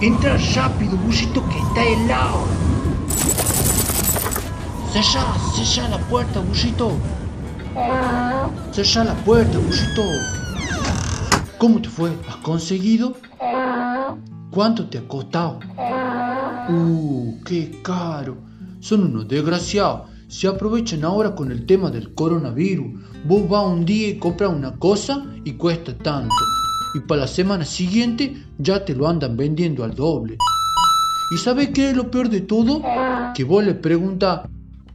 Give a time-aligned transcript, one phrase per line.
[0.00, 2.44] Entra rápido, busito, que está helado.
[4.92, 5.34] Cerra,
[5.64, 6.92] cerra la puerta, busito.
[8.72, 10.02] Cerra la puerta, busito.
[11.58, 12.10] ¿Cómo te fue?
[12.28, 13.16] ¿Has conseguido?
[14.50, 15.60] ¿Cuánto te ha costado?
[16.68, 18.36] Uh, qué caro.
[18.80, 20.10] Son unos desgraciados.
[20.28, 23.00] Se aprovechan ahora con el tema del coronavirus.
[23.24, 26.34] Vos vas un día y compras una cosa y cuesta tanto.
[26.94, 30.38] Y para la semana siguiente ya te lo andan vendiendo al doble.
[31.34, 32.82] ¿Y sabes qué es lo peor de todo?
[33.34, 34.42] Que vos le preguntas,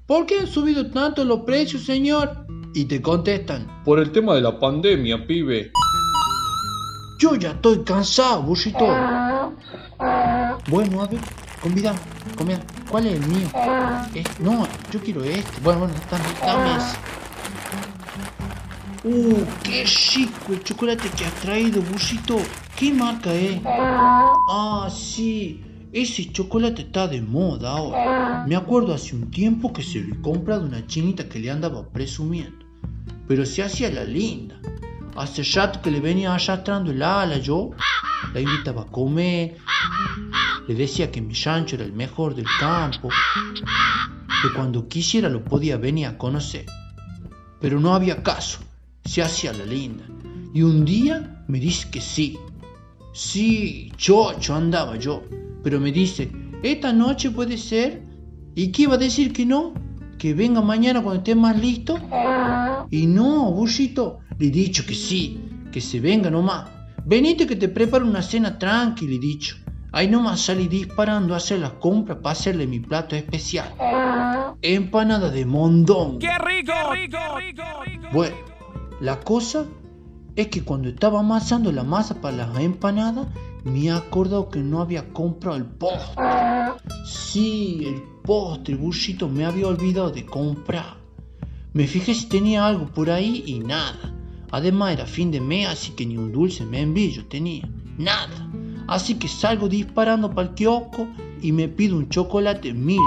[0.06, 2.46] ¿por qué han subido tanto los precios, señor?
[2.74, 5.72] Y te contestan, Por el tema de la pandemia, pibe.
[7.20, 8.86] yo ya estoy cansado, burrito.
[10.70, 11.20] Bueno, a ver,
[11.62, 12.00] convidame,
[12.38, 12.62] comida.
[12.90, 13.48] ¿Cuál es el mío?
[14.14, 15.60] Eh, no, yo quiero este.
[15.64, 16.98] Bueno, bueno, dame, dame ese.
[19.02, 22.38] Uh, qué rico el chocolate que has traído, burrito.
[22.76, 23.62] ¿Qué marca es?
[23.66, 25.64] Ah, sí.
[25.94, 28.46] Ese chocolate está de moda ahora.
[28.46, 31.50] Me acuerdo hace un tiempo que se lo he comprado a una chinita que le
[31.50, 32.66] andaba presumiendo.
[33.28, 34.60] Pero se hacía la linda.
[35.16, 37.72] Hace rato que le venía arrastrando el ala yo.
[38.34, 39.58] La invitaba a comer.
[40.68, 43.10] Le decía que mi rancho era el mejor del campo.
[44.42, 46.66] Que cuando quisiera lo podía venir a conocer.
[47.62, 48.60] Pero no había caso.
[49.06, 50.06] Se hacía la linda.
[50.54, 52.38] Y un día me dice que sí.
[53.14, 55.24] Sí, chocho andaba yo.
[55.64, 56.32] Pero me dice,
[56.64, 58.04] esta noche puede ser.
[58.56, 59.74] ¿Y qué iba a decir que no?
[60.18, 61.98] Que venga mañana cuando esté más listo.
[62.90, 65.40] Y no, burrito, le he dicho que sí,
[65.72, 66.70] que se venga nomás.
[67.06, 69.56] Venite que te preparo una cena tranqui, le he dicho.
[69.92, 73.74] Ahí nomás salí disparando a hacer las compras para hacerle mi plato especial.
[74.62, 76.20] Empanada de mondón.
[76.20, 76.74] ¡Qué rico!
[76.92, 78.08] rico, rico, rico!
[78.14, 78.36] Bueno,
[79.02, 79.66] la cosa
[80.36, 83.28] es que cuando estaba amasando la masa para las empanadas,
[83.64, 84.02] me he
[84.52, 86.26] que no había comprado el postre.
[87.06, 90.98] Sí, el postre, burrito, me había olvidado de comprar.
[91.74, 94.14] Me fijé si tenía algo por ahí y nada.
[94.52, 97.70] Además era fin de mes, así que ni un dulce me envío tenía.
[97.98, 98.50] Nada.
[98.88, 101.08] Así que salgo disparando para el kiosco
[101.42, 103.02] y me pido un chocolate milk.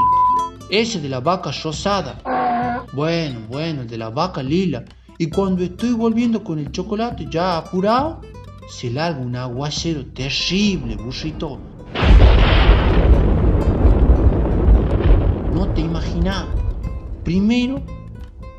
[0.71, 2.23] Ese de la vaca rosada.
[2.93, 4.85] Bueno, bueno, el de la vaca lila.
[5.19, 8.21] Y cuando estoy volviendo con el chocolate ya apurado,
[8.69, 11.59] se larga un aguacero terrible, burrito.
[15.55, 16.47] No te imaginas.
[17.25, 17.83] Primero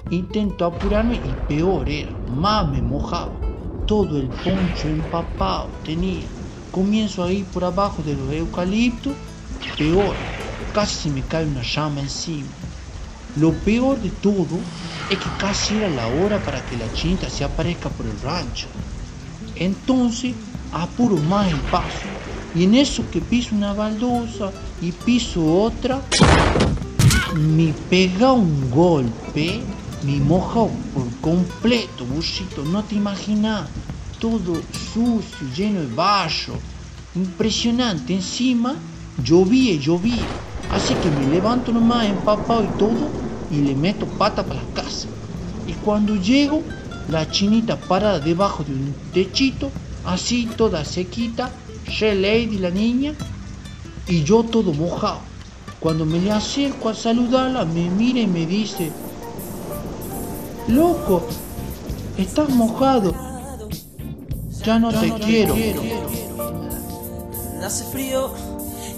[0.10, 3.32] intento apurarme y peor era, más me mojaba.
[3.88, 6.24] Todo el poncho empapado tenía.
[6.72, 9.14] Comienzo a ir por abajo de los eucaliptos,
[9.78, 10.16] peor,
[10.74, 12.48] casi se me cae una llama encima.
[13.36, 14.60] Lo peor de todo
[15.10, 18.68] es que casi era la hora para que la chinita se aparezca por el rancho.
[19.56, 20.34] Entonces
[20.72, 22.08] apuro más el paso.
[22.56, 24.52] Y en eso que piso una baldosa
[24.82, 26.02] y piso otra,
[27.36, 29.62] me pega un golpe,
[30.04, 33.68] me moja por completo, burrito, no te imaginas.
[34.20, 34.62] Todo
[34.94, 36.58] sucio, lleno de barro.
[37.16, 38.14] Impresionante.
[38.14, 38.76] Encima
[39.24, 40.26] llovía llovía.
[40.72, 43.23] Así que me levanto nomás empapado y todo
[43.54, 45.08] y le meto pata para la casa.
[45.68, 46.62] Y cuando llego,
[47.10, 49.70] la chinita parada debajo de un techito,
[50.06, 51.52] así toda sequita,
[51.88, 53.14] She Lady la niña,
[54.08, 55.20] y yo todo mojado.
[55.80, 58.92] Cuando me le acerco a saludarla, me mira y me dice,
[60.68, 61.28] Loco,
[62.18, 63.14] estás mojado.
[64.66, 65.56] Ya no te quiero.
[67.62, 68.32] Hace frío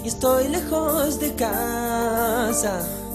[0.04, 3.05] y estoy lejos de casa.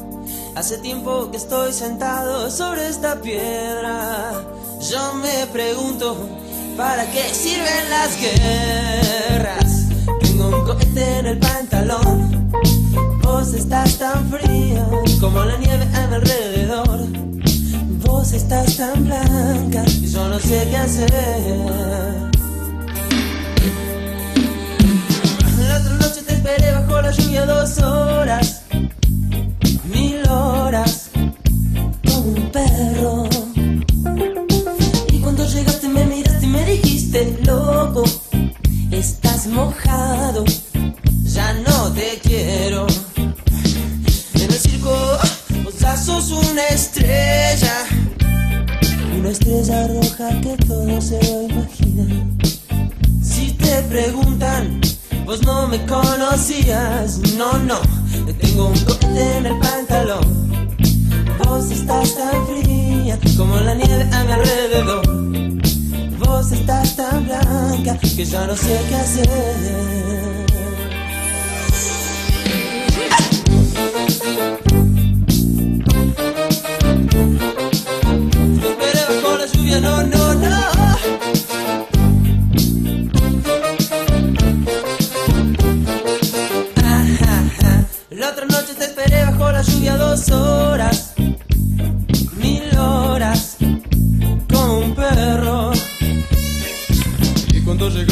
[0.55, 4.33] Hace tiempo que estoy sentado sobre esta piedra.
[4.81, 6.17] Yo me pregunto,
[6.75, 9.87] ¿para qué sirven las guerras?
[10.19, 12.51] Tengo un cohete en el pantalón.
[13.23, 14.85] Vos estás tan fría
[15.21, 16.99] como la nieve a mi alrededor.
[18.05, 22.30] Vos estás tan blanca y yo no sé qué hacer.
[41.23, 42.87] Ya no te quiero.
[43.15, 45.17] En el circo,
[45.63, 47.85] vos ya sos una estrella,
[49.17, 52.27] una estrella roja que todo se lo imagina.
[53.23, 54.81] Si te preguntan,
[55.25, 57.79] vos no me conocías, no, no,
[58.39, 60.50] tengo un cohete en el pantalón.
[68.11, 69.75] Vos estás tan blanca que
[70.11, 70.30] ya